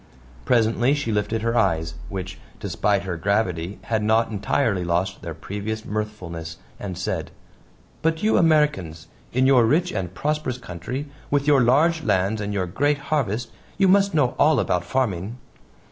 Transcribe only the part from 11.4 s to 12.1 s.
your large